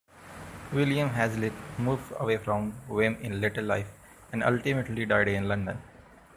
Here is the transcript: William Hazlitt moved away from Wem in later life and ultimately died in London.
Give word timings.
William 0.73 1.09
Hazlitt 1.11 1.53
moved 1.77 2.11
away 2.17 2.37
from 2.37 2.73
Wem 2.89 3.17
in 3.21 3.39
later 3.39 3.61
life 3.61 3.91
and 4.31 4.41
ultimately 4.43 5.05
died 5.05 5.27
in 5.27 5.47
London. 5.47 5.79